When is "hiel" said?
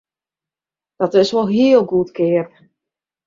1.55-1.83